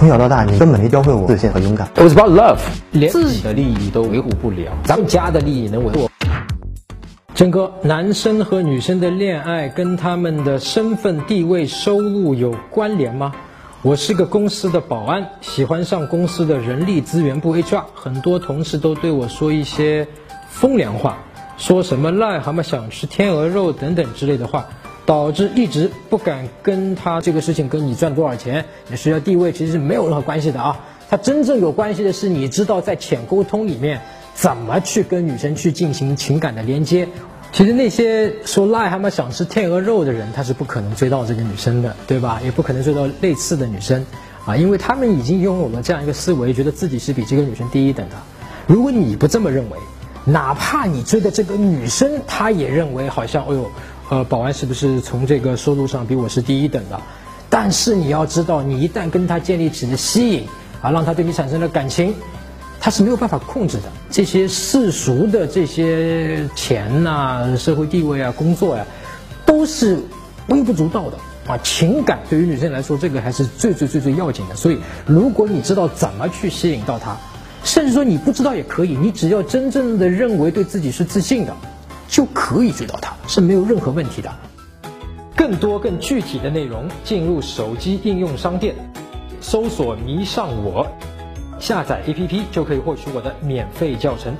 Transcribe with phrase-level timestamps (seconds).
[0.00, 1.86] 从小到大，你根本没教会我自信和勇敢。
[1.94, 2.58] It was about love，
[2.90, 6.08] 连自己的利益都维护不了，咱们家的利益能维护？
[7.34, 13.34] 真哥，男生和女生的恋爱跟他们的身份地位、收入有关联吗？
[13.82, 20.08] 我是个公司的保安，喜欢上公司的人力资源部 HR，很多同事都对我说一些
[20.48, 21.18] 风凉话，
[21.58, 24.64] 说什么癞蛤蟆想吃天鹅肉等等之类的话。
[25.10, 30.84] 导致一直不敢跟他这个事情跟你赚多少钱，你社交地位其实是没有任何关系的啊。
[31.08, 34.02] 他真正有关系的是，你知道在浅沟通里面
[34.34, 37.08] 怎么去跟女生去进行情感的连接。
[37.50, 42.40] 其实那些说癞蛤蟆想吃天鹅肉的人，他是不可能追到这个女生的，对吧？
[42.44, 44.06] 也不可能追到类似的女生
[44.46, 48.14] 啊，因为他们已经拥有了这样一个思维，觉得自己是比这个女生低一等的。
[48.68, 49.76] 如果你不这么认为，
[50.24, 53.68] 哪怕你追的这个女生，她也认为好像，哎呦。
[54.10, 57.00] 呃，保安是不是从这个收入上比我是低一等的？
[57.48, 60.48] 但是你要知道，你一旦跟他建立起了吸引，
[60.82, 62.12] 啊，让他对你产生了感情，
[62.80, 63.84] 他是没有办法控制的。
[64.10, 68.84] 这些世俗的这些钱呐、社会地位啊、工作呀，
[69.46, 70.00] 都是
[70.48, 71.16] 微不足道的
[71.46, 71.56] 啊。
[71.58, 74.56] 情感对于女生来说，这个还是最最最最要紧的。
[74.56, 77.16] 所以，如果你知道怎么去吸引到他，
[77.62, 81.54] 甚至说你不知道也可以，你只要真正的认为对自己是自信的。
[82.10, 84.30] 就可以追到他，是没有任何问题的。
[85.36, 88.74] 更多更具体的内容，进入手机应用商店，
[89.40, 90.86] 搜索“迷上我”，
[91.60, 94.34] 下载 APP 就可以获取我的免费教程。